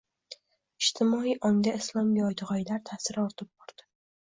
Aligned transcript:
jtimoiy 0.85 1.35
ongda 1.51 1.75
islomga 1.81 2.25
oid 2.31 2.43
gʻoyalar 2.51 2.83
taʼsiri 2.91 3.25
ortib 3.29 3.55
bordi 3.55 3.89